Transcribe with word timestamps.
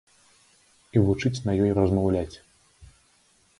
І 0.95 1.03
вучыць 1.09 1.43
на 1.49 1.55
ёй 1.67 1.71
размаўляць. 1.81 2.35